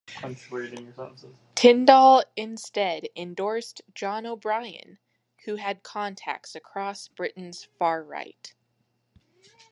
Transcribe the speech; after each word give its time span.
Tyndall 1.53 2.23
instead 2.35 3.07
endorsed 3.15 3.83
John 3.93 4.25
O'Brien, 4.25 4.97
who 5.45 5.57
had 5.57 5.83
contacts 5.83 6.55
across 6.55 7.07
Britain's 7.07 7.65
far-right. 7.77 8.55